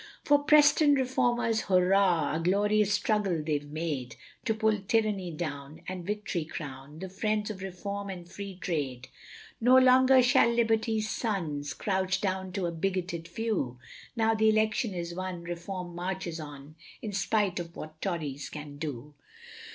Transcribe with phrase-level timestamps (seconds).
[0.23, 6.03] For the Preston Reformers hurrah, A glorious struggle they've made, To pull tyranny down, and
[6.03, 9.09] victory crown The friends of Reform and Free Trade;
[9.59, 13.77] No longer shall liberty's sons, Crouch down to the bigotted few;
[14.15, 16.73] Now the election is won Reform marches on,
[17.03, 19.13] In spite of what Tories can do.